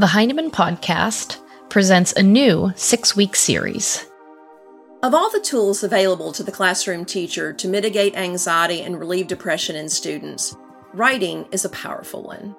[0.00, 4.06] The Heinemann Podcast presents a new six week series.
[5.02, 9.76] Of all the tools available to the classroom teacher to mitigate anxiety and relieve depression
[9.76, 10.56] in students,
[10.94, 12.56] writing is a powerful one.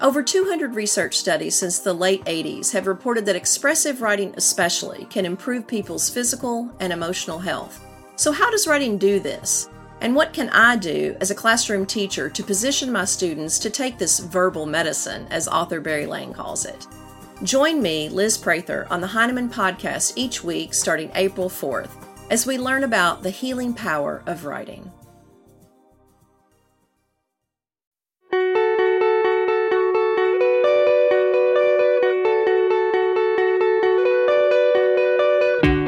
[0.00, 5.24] Over 200 research studies since the late 80s have reported that expressive writing, especially, can
[5.24, 7.80] improve people's physical and emotional health.
[8.16, 9.68] So, how does writing do this?
[10.00, 13.98] And what can I do as a classroom teacher to position my students to take
[13.98, 16.86] this verbal medicine, as author Barry Lane calls it?
[17.42, 21.90] Join me, Liz Prather, on the Heinemann podcast each week starting April 4th
[22.30, 24.90] as we learn about the healing power of writing.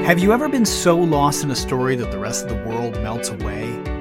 [0.05, 3.01] Have you ever been so lost in a story that the rest of the world
[3.03, 3.92] melts away?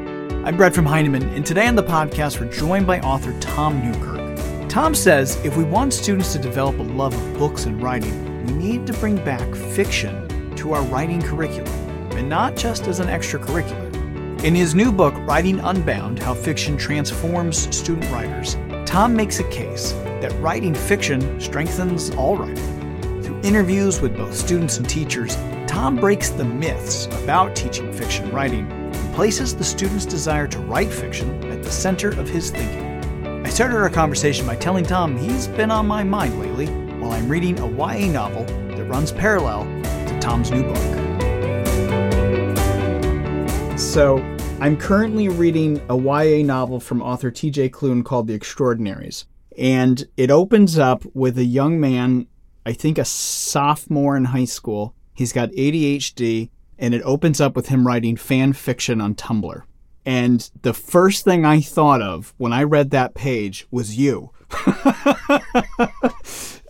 [0.44, 4.67] I'm Brett from Heinemann, and today on the podcast, we're joined by author Tom Newkirk.
[4.67, 8.54] Tom says if we want students to develop a love of books and writing, we
[8.54, 11.72] need to bring back fiction to our writing curriculum,
[12.17, 14.44] and not just as an extracurricular.
[14.44, 19.92] In his new book, Writing Unbound How Fiction Transforms Student Writers, Tom makes a case
[20.22, 23.22] that writing fiction strengthens all writing.
[23.22, 25.36] Through interviews with both students and teachers,
[25.67, 28.80] Tom breaks the myths about teaching fiction writing
[29.14, 33.45] places the student's desire to write fiction at the center of his thinking.
[33.45, 36.67] I started our conversation by telling Tom he's been on my mind lately
[37.00, 40.78] while I'm reading a YA novel that runs parallel to Tom's new book.
[43.78, 44.20] So,
[44.62, 49.26] I'm currently reading a YA novel from author TJ Klune called The Extraordinaries.
[49.58, 52.28] And it opens up with a young man,
[52.66, 54.94] I think a sophomore in high school.
[55.16, 59.64] He's got ADHD and it opens up with him writing fan fiction on Tumblr.
[60.05, 64.31] And the first thing I thought of when I read that page was you.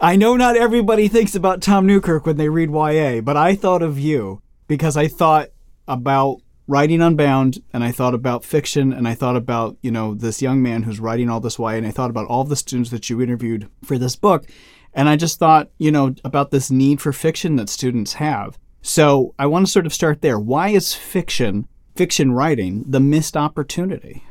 [0.01, 3.81] I know not everybody thinks about Tom Newkirk when they read YA, but I thought
[3.81, 5.49] of you because I thought
[5.87, 10.41] about writing Unbound and I thought about fiction and I thought about, you know, this
[10.41, 13.09] young man who's writing all this YA and I thought about all the students that
[13.09, 14.45] you interviewed for this book.
[14.93, 18.57] And I just thought, you know, about this need for fiction that students have.
[18.81, 20.39] So I want to sort of start there.
[20.39, 24.23] Why is fiction, fiction writing, the missed opportunity?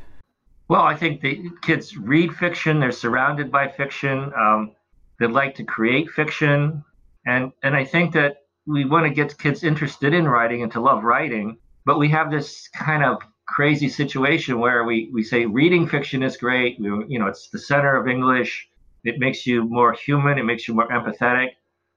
[0.68, 2.80] Well, I think the kids read fiction.
[2.80, 4.32] They're surrounded by fiction.
[4.36, 4.72] Um,
[5.18, 6.84] they like to create fiction,
[7.26, 10.80] and and I think that we want to get kids interested in writing and to
[10.80, 11.58] love writing.
[11.84, 16.36] But we have this kind of crazy situation where we we say reading fiction is
[16.36, 16.78] great.
[16.78, 18.68] We, you know, it's the center of English.
[19.04, 20.38] It makes you more human.
[20.38, 21.50] It makes you more empathetic.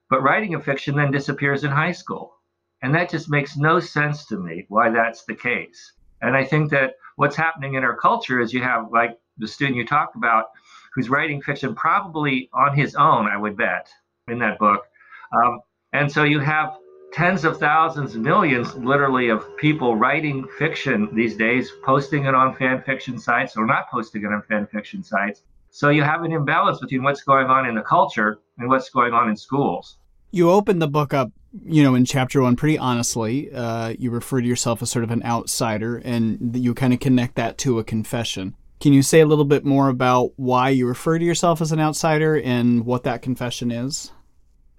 [0.09, 2.33] But writing a fiction then disappears in high school.
[2.83, 5.93] And that just makes no sense to me why that's the case.
[6.21, 9.77] And I think that what's happening in our culture is you have, like the student
[9.77, 10.51] you talked about,
[10.93, 13.87] who's writing fiction probably on his own, I would bet,
[14.27, 14.85] in that book.
[15.31, 15.61] Um,
[15.93, 16.77] and so you have
[17.13, 22.81] tens of thousands, millions literally of people writing fiction these days, posting it on fan
[22.81, 25.43] fiction sites or not posting it on fan fiction sites.
[25.69, 29.13] So you have an imbalance between what's going on in the culture and what's going
[29.13, 29.97] on in schools.
[30.31, 31.31] You open the book up
[31.61, 35.11] you know, in chapter one, pretty honestly, uh, you refer to yourself as sort of
[35.11, 38.55] an outsider, and you kind of connect that to a confession.
[38.81, 41.79] Can you say a little bit more about why you refer to yourself as an
[41.79, 44.11] outsider and what that confession is?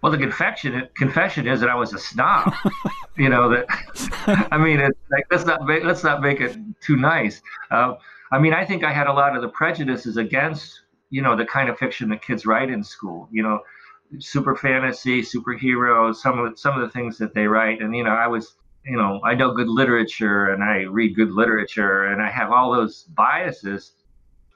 [0.02, 2.52] Well, the confession confession is that I was a snob.
[3.16, 3.64] you know that.
[4.50, 7.40] I mean, it's like let's not make, let's not make it too nice.
[7.70, 7.94] Uh,
[8.30, 11.46] I mean, I think I had a lot of the prejudices against you know the
[11.46, 13.28] kind of fiction that kids write in school.
[13.32, 13.60] You know,
[14.18, 17.80] super fantasy, superheroes, some of some of the things that they write.
[17.80, 18.54] And you know, I was,
[18.84, 22.72] you know, I know good literature and I read good literature and I have all
[22.72, 23.92] those biases.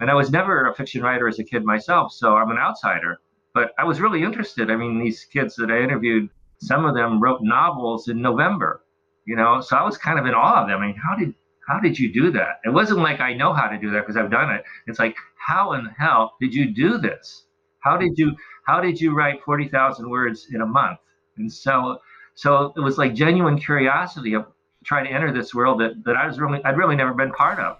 [0.01, 3.19] And I was never a fiction writer as a kid myself, so I'm an outsider.
[3.53, 4.71] But I was really interested.
[4.71, 6.31] I mean, these kids that I interviewed,
[6.61, 8.85] some of them wrote novels in November,
[9.27, 10.81] you know, so I was kind of in awe of them.
[10.81, 11.35] I mean, how did
[11.69, 12.61] how did you do that?
[12.65, 14.65] It wasn't like I know how to do that because I've done it.
[14.87, 17.45] It's like, how in hell did you do this?
[17.81, 18.35] How did you
[18.69, 20.99] how did you write 40,000 words in a month?
[21.39, 21.99] And so,
[22.35, 24.45] so it was like genuine curiosity of
[24.85, 27.59] trying to enter this world that, that I was really, I'd really never been part
[27.59, 27.79] of.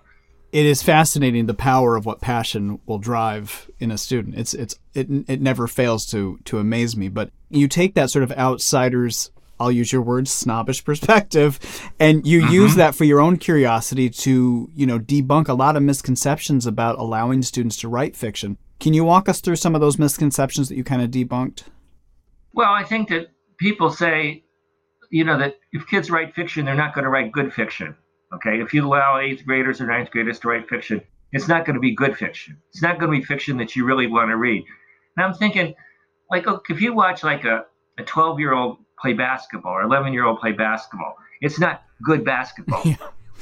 [0.51, 4.35] It is fascinating the power of what passion will drive in a student.
[4.37, 7.11] It's it's it it never fails to to amaze me.
[7.11, 9.31] But you take that sort of outsider's
[9.61, 11.61] I'll use your word snobbish perspective,
[12.01, 12.53] and you mm-hmm.
[12.55, 16.99] use that for your own curiosity to, you know, debunk a lot of misconceptions about
[16.99, 18.57] allowing students to write fiction.
[18.81, 21.65] Can you walk us through some of those misconceptions that you kind of debunked?
[22.53, 23.29] Well, I think that
[23.59, 24.45] people say,
[25.11, 27.97] you know, that if kids write fiction, they're not going to write good fiction.
[28.35, 28.61] Okay.
[28.61, 31.01] If you allow eighth graders or ninth graders to write fiction,
[31.33, 32.57] it's not going to be good fiction.
[32.71, 34.65] It's not going to be fiction that you really want to read.
[35.17, 35.75] And I'm thinking,
[36.31, 37.67] like if you watch like a,
[37.99, 42.25] a 12 year old play basketball or 11 year old play basketball, it's not good
[42.25, 42.83] basketball.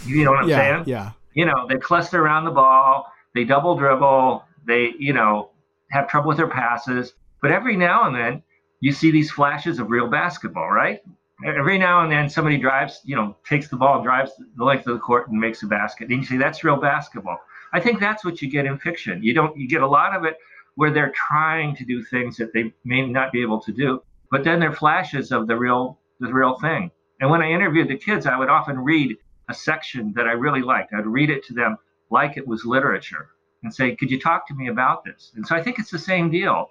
[0.05, 0.15] Yeah.
[0.15, 0.85] You know what I'm yeah, saying?
[0.87, 1.13] Yeah.
[1.33, 5.51] You know, they cluster around the ball, they double dribble, they, you know,
[5.91, 7.15] have trouble with their passes.
[7.41, 8.43] But every now and then
[8.81, 11.01] you see these flashes of real basketball, right?
[11.45, 14.95] Every now and then somebody drives, you know, takes the ball, drives the length of
[14.95, 16.09] the court and makes a basket.
[16.09, 17.39] And you see that's real basketball.
[17.73, 19.23] I think that's what you get in fiction.
[19.23, 20.39] You don't you get a lot of it
[20.77, 24.45] where they're trying to do things that they may not be able to do, but
[24.45, 26.91] then they're flashes of the real the real thing.
[27.21, 29.17] And when I interviewed the kids, I would often read
[29.49, 30.93] a section that I really liked.
[30.95, 31.77] I'd read it to them
[32.11, 33.29] like it was literature
[33.63, 35.33] and say, Could you talk to me about this?
[35.35, 36.71] And so I think it's the same deal.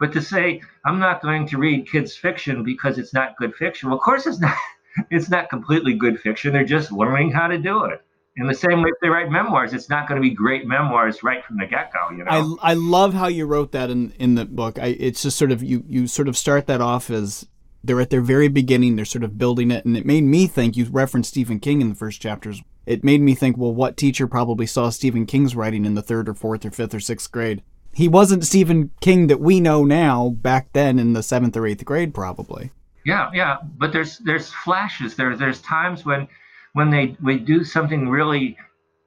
[0.00, 3.88] But to say, I'm not going to read kids' fiction because it's not good fiction,
[3.88, 4.56] well, of course it's not.
[5.10, 6.52] It's not completely good fiction.
[6.52, 8.00] They're just learning how to do it.
[8.36, 11.22] In the same way, if they write memoirs, it's not going to be great memoirs
[11.22, 12.10] right from the get go.
[12.10, 14.78] You know, I, I love how you wrote that in in the book.
[14.78, 17.46] I, it's just sort of you you sort of start that off as
[17.84, 18.96] they're at their very beginning.
[18.96, 20.76] They're sort of building it, and it made me think.
[20.76, 22.60] You referenced Stephen King in the first chapters.
[22.86, 23.56] It made me think.
[23.56, 26.94] Well, what teacher probably saw Stephen King's writing in the third or fourth or fifth
[26.94, 27.62] or sixth grade?
[27.92, 30.30] He wasn't Stephen King that we know now.
[30.30, 32.72] Back then, in the seventh or eighth grade, probably.
[33.04, 33.58] Yeah, yeah.
[33.78, 35.14] But there's there's flashes.
[35.14, 36.26] There there's times when
[36.72, 38.56] when they we do something really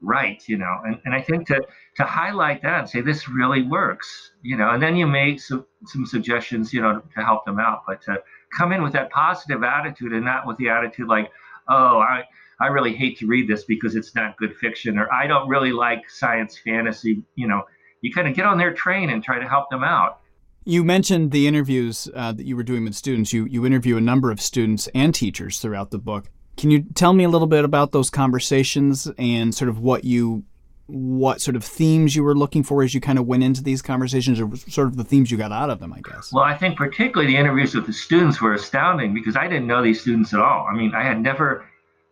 [0.02, 0.78] right, you know.
[0.86, 1.62] And, and I think to
[1.98, 5.66] to highlight that and say this really works, you know, and then you make some
[5.86, 7.84] some suggestions, you know, to help them out.
[7.88, 8.22] But to
[8.56, 11.32] come in with that positive attitude and not with the attitude like,
[11.68, 12.24] oh, I
[12.60, 15.72] I really hate to read this because it's not good fiction, or I don't really
[15.72, 17.24] like science fantasy.
[17.36, 17.64] You know,
[18.02, 20.22] you kind of get on their train and try to help them out.
[20.66, 23.32] You mentioned the interviews uh, that you were doing with students.
[23.32, 26.30] You you interview a number of students and teachers throughout the book.
[26.58, 30.44] Can you tell me a little bit about those conversations and sort of what you
[30.88, 33.82] what sort of themes you were looking for as you kind of went into these
[33.82, 36.32] conversations or sort of the themes you got out of them, I guess?
[36.32, 39.84] Well, I think particularly the interviews with the students were astounding because I didn't know
[39.84, 40.66] these students at all.
[40.72, 41.66] I mean, I had never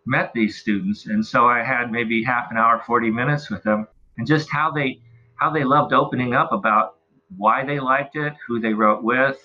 [0.06, 3.88] met these students and so I had maybe half an hour, 40 minutes with them
[4.18, 5.02] and just how they
[5.36, 6.96] how they loved opening up about
[7.36, 9.38] why they liked it, who they wrote with.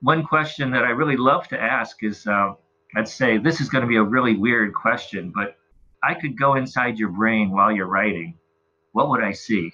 [0.00, 2.54] One question that I really love to ask is uh,
[2.94, 5.56] I'd say this is going to be a really weird question, but
[6.02, 8.38] I could go inside your brain while you're writing.
[8.92, 9.72] What would I see?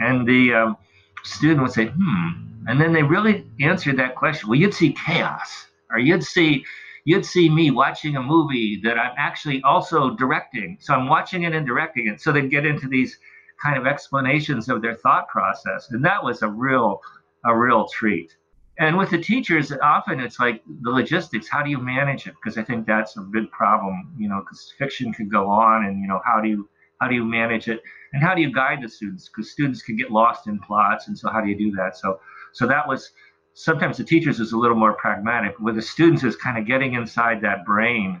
[0.00, 0.76] And the um,
[1.22, 2.28] student would say, hmm.
[2.66, 4.48] And then they really answered that question.
[4.48, 6.64] Well, you'd see chaos, or you'd see
[7.04, 10.78] you'd see me watching a movie that I'm actually also directing.
[10.80, 12.20] So I'm watching it and directing it.
[12.20, 13.18] So they'd get into these
[13.62, 17.00] kind of explanations of their thought process, and that was a real
[17.44, 18.36] a real treat.
[18.78, 21.48] And with the teachers, often it's like the logistics.
[21.48, 22.34] How do you manage it?
[22.34, 24.14] Because I think that's a big problem.
[24.18, 26.68] You know, because fiction could go on, and you know, how do you
[27.00, 27.80] how do you manage it,
[28.12, 29.28] and how do you guide the students?
[29.28, 31.96] Because students can get lost in plots, and so how do you do that?
[31.96, 32.18] So,
[32.52, 33.10] so that was
[33.54, 35.58] sometimes the teachers is a little more pragmatic.
[35.58, 38.20] With the students, is kind of getting inside that brain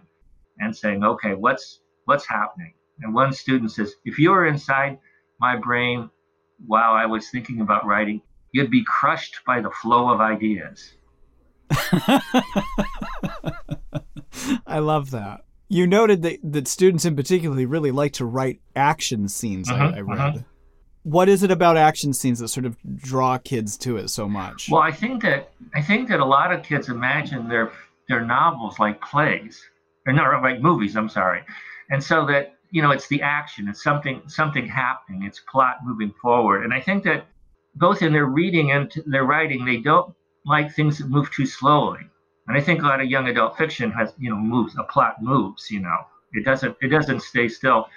[0.58, 2.74] and saying, okay, what's what's happening?
[3.00, 4.98] And one student says, if you were inside
[5.40, 6.08] my brain
[6.66, 8.22] while I was thinking about writing,
[8.52, 10.92] you'd be crushed by the flow of ideas.
[14.66, 15.44] I love that.
[15.68, 19.96] You noted that, that students in particular really like to write action scenes, uh-huh, I,
[19.96, 20.18] I, read.
[20.18, 20.38] Uh-huh.
[21.04, 24.68] What is it about action scenes that sort of draw kids to it so much?
[24.70, 27.72] Well, I think that I think that a lot of kids imagine their
[28.08, 29.62] their novels like plays,
[30.06, 30.96] or not like movies.
[30.96, 31.42] I'm sorry,
[31.90, 36.12] and so that you know it's the action, it's something something happening, it's plot moving
[36.20, 37.26] forward, and I think that
[37.76, 40.14] both in their reading and their writing, they don't
[40.46, 42.00] like things that move too slowly.
[42.46, 44.76] And I think a lot of young adult fiction has, you know, moves.
[44.78, 45.70] A plot moves.
[45.70, 45.98] You know,
[46.32, 46.76] it doesn't.
[46.80, 47.88] It doesn't stay still.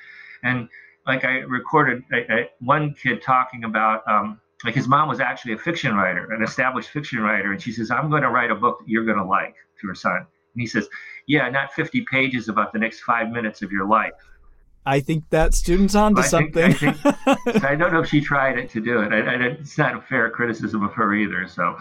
[0.44, 0.70] And
[1.08, 5.54] like I recorded a, a, one kid talking about, um, like his mom was actually
[5.54, 8.56] a fiction writer, an established fiction writer, and she says, "I'm going to write a
[8.56, 10.90] book that you're going to like." To her son, and he says,
[11.28, 14.14] "Yeah, not 50 pages about the next five minutes of your life."
[14.88, 16.74] I think that student's onto I something.
[16.74, 19.12] Think, I, think, I, don't know if she tried it to do it.
[19.12, 21.48] I, it's not a fair criticism of her either.
[21.48, 21.78] So,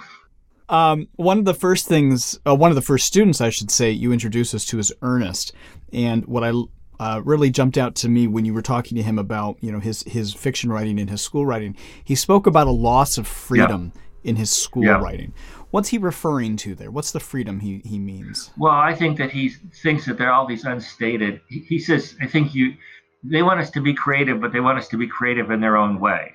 [0.68, 3.90] um, one of the first things, uh, one of the first students, I should say,
[3.90, 5.52] you introduced us to is Ernest.
[5.92, 6.50] And what I
[6.98, 9.80] uh, really jumped out to me when you were talking to him about, you know,
[9.80, 11.76] his his fiction writing and his school writing.
[12.04, 14.30] He spoke about a loss of freedom yeah.
[14.30, 15.00] in his school yeah.
[15.00, 15.32] writing.
[15.70, 16.90] What's he referring to there?
[16.90, 18.50] What's the freedom he, he means?
[18.56, 19.50] Well, I think that he
[19.82, 21.40] thinks that there are all these unstated.
[21.48, 22.74] He, he says, I think you
[23.22, 25.76] they want us to be creative, but they want us to be creative in their
[25.76, 26.32] own way.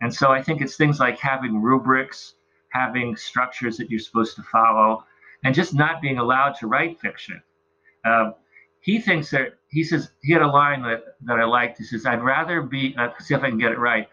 [0.00, 2.34] And so I think it's things like having rubrics,
[2.70, 5.04] having structures that you're supposed to follow,
[5.44, 7.42] and just not being allowed to write fiction.
[8.04, 8.32] Uh,
[8.84, 11.78] he thinks that he says he had a line that, that I liked.
[11.78, 14.06] He says, "I'd rather be uh, see if I can get it right.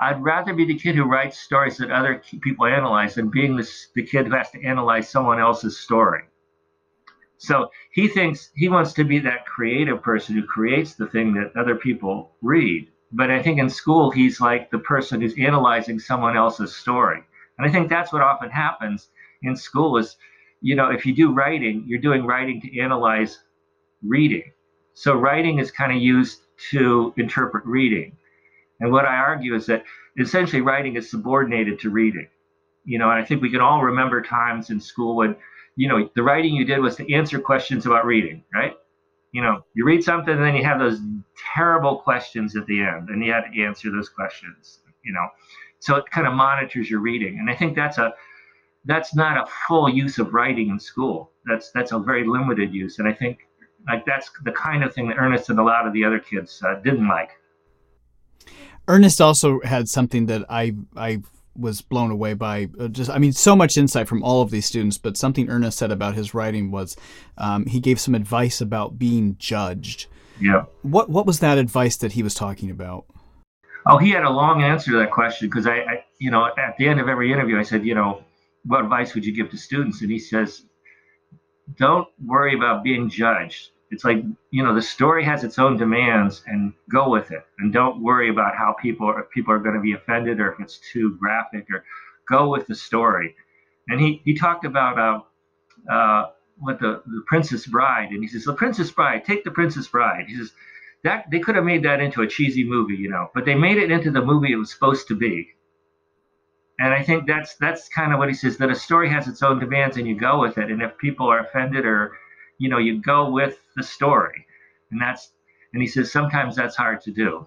[0.00, 3.70] I'd rather be the kid who writes stories that other people analyze than being the,
[3.94, 6.22] the kid who has to analyze someone else's story.
[7.36, 11.54] So he thinks he wants to be that creative person who creates the thing that
[11.54, 12.90] other people read.
[13.12, 17.22] But I think in school, he's like the person who's analyzing someone else's story.
[17.58, 19.08] And I think that's what often happens
[19.42, 20.16] in school is,
[20.62, 23.38] you know, if you do writing, you're doing writing to analyze
[24.06, 24.52] reading.
[24.94, 28.16] So writing is kind of used to interpret reading.
[28.80, 29.84] And what I argue is that
[30.18, 32.28] essentially writing is subordinated to reading.
[32.84, 35.36] You know, and I think we can all remember times in school when
[35.76, 38.74] you know, the writing you did was to answer questions about reading, right?
[39.32, 40.98] You know, you read something and then you have those
[41.54, 45.28] terrible questions at the end, and you had to answer those questions, you know.
[45.78, 47.38] So it kind of monitors your reading.
[47.38, 48.14] And I think that's a
[48.86, 51.30] that's not a full use of writing in school.
[51.44, 52.98] That's that's a very limited use.
[52.98, 53.40] And I think
[53.86, 56.62] like that's the kind of thing that Ernest and a lot of the other kids
[56.66, 57.30] uh, didn't like.
[58.88, 61.22] Ernest also had something that I I
[61.58, 64.66] was blown away by uh, just I mean so much insight from all of these
[64.66, 64.98] students.
[64.98, 66.96] But something Ernest said about his writing was
[67.38, 70.06] um, he gave some advice about being judged.
[70.40, 70.64] Yeah.
[70.82, 73.06] What what was that advice that he was talking about?
[73.88, 76.76] Oh, he had a long answer to that question because I, I, you know, at
[76.76, 78.24] the end of every interview, I said, you know,
[78.64, 80.02] what advice would you give to students?
[80.02, 80.64] And he says,
[81.76, 84.18] don't worry about being judged it's like
[84.50, 87.44] you know the story has its own demands and go with it.
[87.58, 90.60] And don't worry about how people are people are going to be offended or if
[90.60, 91.84] it's too graphic or
[92.28, 93.34] go with the story.
[93.88, 98.44] And he he talked about uh, uh, what the the princess bride and he says
[98.44, 100.24] the princess bride take the princess bride.
[100.26, 100.52] He says
[101.04, 103.78] that they could have made that into a cheesy movie you know but they made
[103.78, 105.48] it into the movie it was supposed to be.
[106.80, 109.42] And i think that's that's kind of what he says that a story has its
[109.42, 112.12] own demands and you go with it and if people are offended or
[112.58, 114.46] you know you go with the story.
[114.90, 115.32] And that's
[115.72, 117.46] and he says sometimes that's hard to do.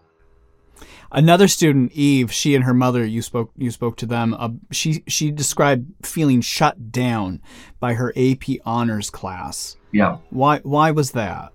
[1.12, 5.04] Another student eve she and her mother you spoke you spoke to them uh, she
[5.08, 7.42] she described feeling shut down
[7.80, 9.76] by her ap honors class.
[9.92, 10.18] Yeah.
[10.30, 11.54] Why why was that?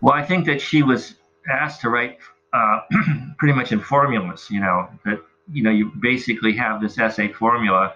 [0.00, 1.14] Well i think that she was
[1.50, 2.18] asked to write
[2.52, 2.80] uh,
[3.38, 5.20] pretty much in formulas you know that
[5.52, 7.94] you know you basically have this essay formula.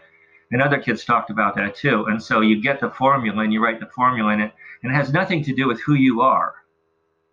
[0.51, 2.05] And other kids talked about that too.
[2.09, 4.53] And so you get the formula and you write the formula in it
[4.83, 6.55] and it has nothing to do with who you are.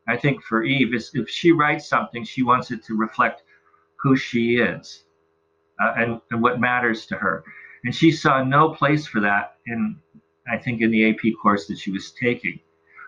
[0.08, 3.44] I think for Eve, if she writes something, she wants it to reflect
[3.98, 5.04] who she is
[5.82, 7.44] uh, and, and what matters to her.
[7.84, 9.98] And she saw no place for that in,
[10.52, 12.60] I think, in the AP course that she was taking.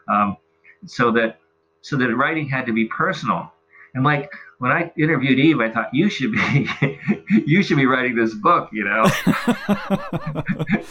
[0.07, 0.37] Um,
[0.85, 1.39] so that
[1.81, 3.51] so that writing had to be personal.
[3.93, 6.69] And like when I interviewed Eve, I thought you should be
[7.45, 9.05] you should be writing this book, you know.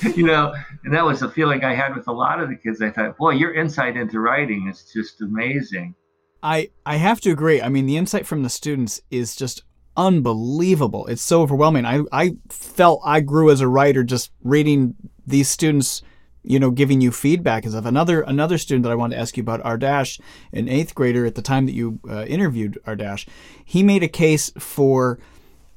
[0.16, 0.52] you know,
[0.84, 2.82] and that was the feeling I had with a lot of the kids.
[2.82, 5.94] I thought, boy, your insight into writing is just amazing.
[6.42, 7.62] I I have to agree.
[7.62, 9.62] I mean, the insight from the students is just
[9.96, 11.06] unbelievable.
[11.06, 11.86] It's so overwhelming.
[11.86, 14.94] I I felt I grew as a writer just reading
[15.26, 16.02] these students
[16.42, 19.36] you know, giving you feedback as of another another student that I wanted to ask
[19.36, 20.20] you about, Ardash,
[20.52, 23.26] an eighth grader at the time that you uh, interviewed Ardash.
[23.64, 25.18] He made a case for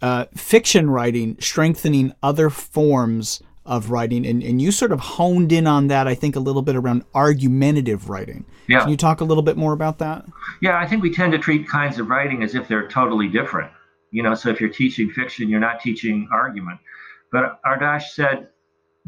[0.02, 5.68] uh, fiction writing strengthening other forms of writing, and, and you sort of honed in
[5.68, 8.46] on that, I think, a little bit around argumentative writing.
[8.68, 8.82] Yeah.
[8.82, 10.26] Can you talk a little bit more about that?
[10.62, 13.72] Yeah, I think we tend to treat kinds of writing as if they're totally different.
[14.12, 16.80] You know, so if you're teaching fiction, you're not teaching argument.
[17.32, 18.50] But Ardash said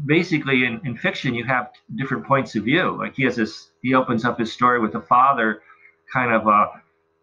[0.04, 2.96] basically in, in fiction you have different points of view.
[2.98, 5.62] Like he has this he opens up his story with a father
[6.12, 6.66] kind of uh,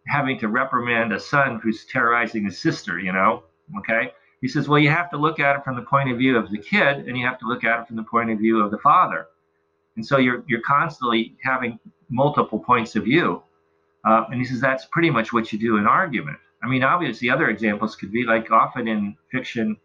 [0.08, 3.44] having to reprimand a son who's terrorizing his sister you know?
[3.80, 4.12] Okay?
[4.42, 6.50] He says well you have to look at it from the point of view of
[6.50, 8.72] the kid and you have to look at it from the point of view of
[8.72, 9.28] the father.
[9.96, 13.44] And so you're you're constantly having multiple points of view.
[14.06, 16.38] Uh, and he says that's pretty much what you do in argument.
[16.64, 19.78] I mean obviously other examples could be like often in fiction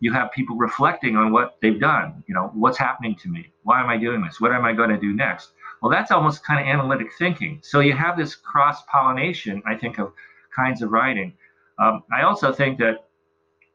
[0.00, 2.22] you have people reflecting on what they've done.
[2.26, 3.52] You know, what's happening to me?
[3.62, 4.40] Why am I doing this?
[4.40, 5.52] What am I going to do next?
[5.82, 7.60] Well, that's almost kind of analytic thinking.
[7.62, 10.12] So you have this cross pollination, I think, of
[10.54, 11.34] kinds of writing.
[11.78, 13.08] Um, I also think that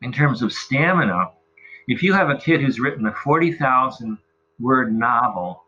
[0.01, 1.31] in terms of stamina,
[1.87, 4.17] if you have a kid who's written a 40,000
[4.59, 5.63] word novel,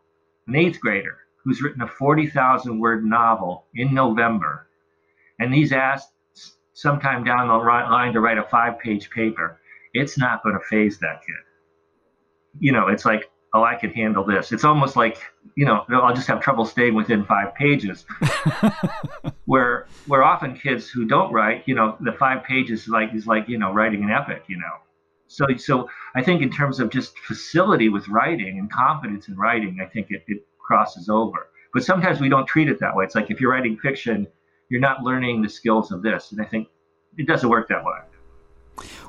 [0.46, 4.68] an eighth grader who's written a 40,000 word novel in November,
[5.40, 6.12] and he's asked
[6.72, 9.60] sometime down the line to write a five page paper,
[9.98, 11.36] it's not going to phase that kid.
[12.60, 14.52] You know, it's like, oh, I can handle this.
[14.52, 15.18] It's almost like,
[15.56, 18.04] you know, I'll just have trouble staying within five pages.
[19.46, 23.26] where where often kids who don't write, you know, the five pages is like is
[23.26, 24.74] like, you know, writing an epic, you know.
[25.26, 29.78] So so I think in terms of just facility with writing and confidence in writing,
[29.82, 31.48] I think it, it crosses over.
[31.72, 33.04] But sometimes we don't treat it that way.
[33.04, 34.26] It's like if you're writing fiction,
[34.68, 36.32] you're not learning the skills of this.
[36.32, 36.68] And I think
[37.16, 37.98] it doesn't work that way.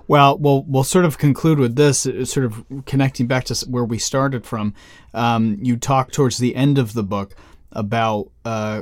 [0.10, 3.86] Well, we'll we'll sort of conclude with this, uh, sort of connecting back to where
[3.86, 4.74] we started from.
[5.13, 7.36] Um, you talk towards the end of the book
[7.74, 8.82] about uh,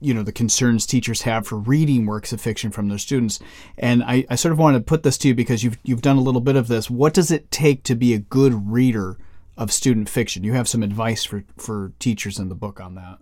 [0.00, 3.40] you know the concerns teachers have for reading works of fiction from their students,
[3.76, 6.16] and I, I sort of want to put this to you because you've you've done
[6.16, 6.88] a little bit of this.
[6.88, 9.18] What does it take to be a good reader
[9.58, 10.44] of student fiction?
[10.44, 13.18] You have some advice for for teachers in the book on that.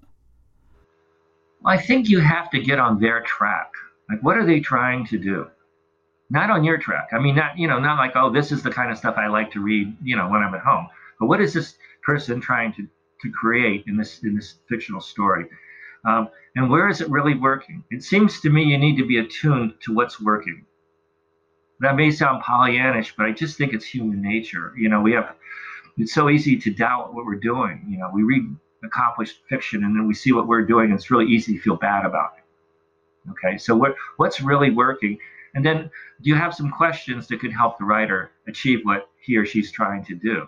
[1.67, 3.73] I think you have to get on their track.
[4.09, 5.49] Like, what are they trying to do?
[6.33, 7.11] Not on your track.
[7.13, 9.27] I mean, not you know, not like, oh, this is the kind of stuff I
[9.27, 10.89] like to read, you know, when I'm at home.
[11.21, 12.89] But what is this person trying to
[13.21, 15.45] to create in this in this fictional story?
[16.07, 17.85] Um, and where is it really working?
[17.91, 20.65] It seems to me you need to be attuned to what's working.
[21.81, 24.73] That may sound Pollyannish, but I just think it's human nature.
[24.77, 25.35] You know, we have
[25.99, 27.85] it's so easy to doubt what we're doing.
[27.87, 31.11] You know, we read accomplished fiction and then we see what we're doing and it's
[31.11, 35.17] really easy to feel bad about it okay so what what's really working
[35.55, 35.91] and then
[36.23, 39.71] do you have some questions that could help the writer achieve what he or she's
[39.71, 40.47] trying to do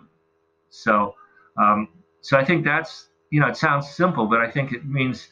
[0.69, 1.15] so
[1.61, 1.89] um,
[2.21, 5.29] so i think that's you know it sounds simple but i think it means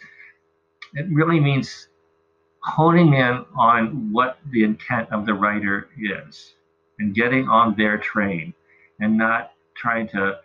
[0.94, 1.88] it really means
[2.64, 6.54] honing in on what the intent of the writer is
[7.00, 8.54] and getting on their train
[9.00, 10.38] and not trying to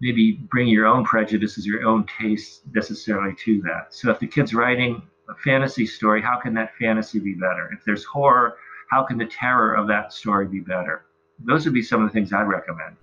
[0.00, 3.86] maybe bring your own prejudices, your own tastes necessarily to that.
[3.90, 7.70] So if the kid's writing a fantasy story, how can that fantasy be better?
[7.72, 8.56] If there's horror,
[8.90, 11.04] how can the terror of that story be better?
[11.44, 12.96] Those would be some of the things I'd recommend.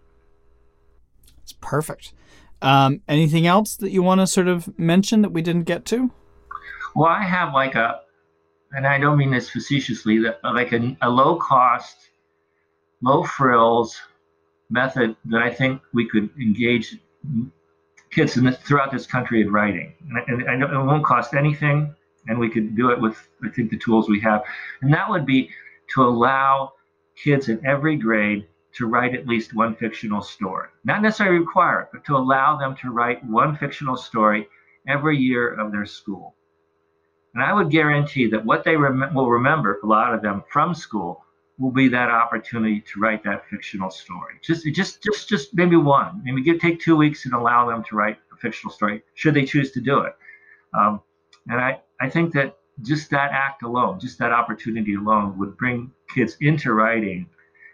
[1.41, 2.13] It's perfect.
[2.62, 6.12] Um, anything else that you want to sort of mention that we didn't get to?
[6.95, 8.01] Well, I have like a,
[8.74, 12.09] and I don't mean this facetiously, like a, a low cost,
[13.01, 14.00] low frills,
[14.69, 16.98] method that I think we could engage
[18.12, 19.93] kids this, throughout this country in writing.
[20.27, 21.95] And, and, and, it won't cost anything,
[22.27, 24.43] and we could do it with, I think, the tools we have.
[24.81, 25.49] And that would be
[25.95, 26.73] to allow
[27.15, 30.67] kids in every grade to write at least one fictional story.
[30.83, 34.47] Not necessarily require it, but to allow them to write one fictional story
[34.88, 36.36] every year of their school.
[37.34, 40.73] And I would guarantee that what they rem- will remember, a lot of them from
[40.73, 41.23] school,
[41.58, 44.36] will be that opportunity to write that fictional story.
[44.41, 46.21] Just, just, just, just maybe one.
[46.23, 49.45] Maybe give, take two weeks and allow them to write a fictional story, should they
[49.45, 50.15] choose to do it.
[50.73, 51.01] Um,
[51.49, 55.91] and I, I think that just that act alone, just that opportunity alone, would bring
[56.13, 57.27] kids into writing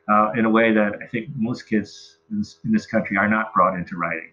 [0.09, 3.29] uh, in a way that I think most kids in this, in this country are
[3.29, 4.31] not brought into writing.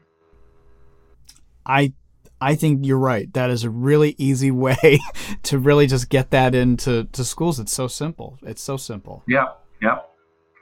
[1.64, 1.92] I
[2.40, 3.32] I think you're right.
[3.34, 5.00] That is a really easy way
[5.44, 7.60] to really just get that into to schools.
[7.60, 8.38] It's so simple.
[8.42, 9.22] It's so simple.
[9.28, 9.48] Yeah,
[9.80, 10.00] yeah.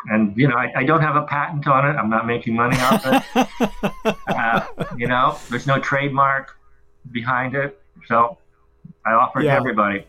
[0.06, 1.98] And you know, I, I don't have a patent on it.
[1.98, 4.14] I'm not making money off it.
[4.28, 4.66] uh,
[4.96, 6.56] you know, there's no trademark
[7.12, 8.38] behind it, so
[9.04, 9.54] I offer it yeah.
[9.54, 10.04] to everybody.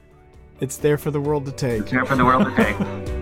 [0.59, 1.81] It's there for the world to take.
[1.81, 2.79] It's there for the world to take.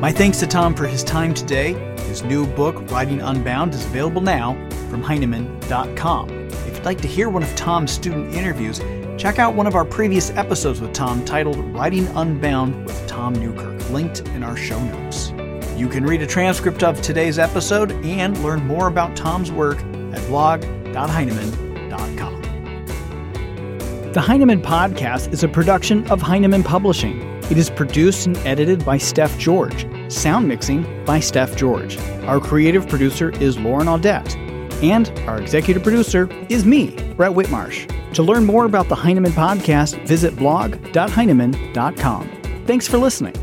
[0.00, 1.74] My thanks to Tom for his time today.
[2.08, 4.54] His new book, Writing Unbound, is available now
[4.90, 6.28] from Heinemann.com.
[6.50, 8.80] If you'd like to hear one of Tom's student interviews,
[9.16, 13.90] check out one of our previous episodes with Tom titled Writing Unbound with Tom Newkirk,
[13.90, 15.30] linked in our show notes.
[15.76, 20.26] You can read a transcript of today's episode and learn more about Tom's work at
[20.26, 21.71] blog.heinemann.com.
[24.12, 27.22] The Heinemann Podcast is a production of Heinemann Publishing.
[27.44, 29.86] It is produced and edited by Steph George.
[30.12, 31.96] Sound mixing by Steph George.
[32.24, 34.36] Our creative producer is Lauren Audette.
[34.82, 37.88] And our executive producer is me, Brett Whitmarsh.
[38.12, 42.28] To learn more about the Heinemann podcast, visit blog.heinemann.com.
[42.66, 43.41] Thanks for listening.